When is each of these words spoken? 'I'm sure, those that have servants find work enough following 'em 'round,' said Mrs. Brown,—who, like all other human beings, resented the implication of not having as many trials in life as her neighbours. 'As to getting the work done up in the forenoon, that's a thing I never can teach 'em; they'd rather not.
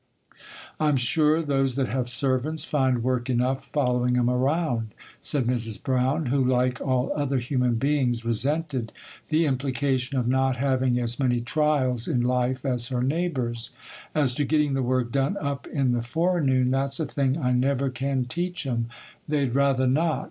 'I'm 0.79 0.97
sure, 0.97 1.43
those 1.43 1.75
that 1.75 1.87
have 1.87 2.09
servants 2.09 2.65
find 2.65 3.03
work 3.03 3.29
enough 3.29 3.63
following 3.63 4.17
'em 4.17 4.31
'round,' 4.31 4.95
said 5.21 5.45
Mrs. 5.45 5.77
Brown,—who, 5.83 6.43
like 6.43 6.81
all 6.81 7.11
other 7.15 7.37
human 7.37 7.75
beings, 7.75 8.25
resented 8.25 8.91
the 9.29 9.45
implication 9.45 10.17
of 10.17 10.27
not 10.27 10.57
having 10.57 10.99
as 10.99 11.19
many 11.19 11.39
trials 11.39 12.07
in 12.07 12.21
life 12.21 12.65
as 12.65 12.87
her 12.87 13.03
neighbours. 13.03 13.73
'As 14.15 14.33
to 14.33 14.43
getting 14.43 14.73
the 14.73 14.81
work 14.81 15.11
done 15.11 15.37
up 15.39 15.67
in 15.67 15.91
the 15.91 16.01
forenoon, 16.01 16.71
that's 16.71 16.99
a 16.99 17.05
thing 17.05 17.37
I 17.37 17.51
never 17.51 17.91
can 17.91 18.25
teach 18.25 18.65
'em; 18.65 18.87
they'd 19.27 19.53
rather 19.53 19.85
not. 19.85 20.19